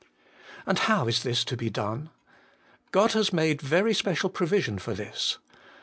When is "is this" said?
1.07-1.43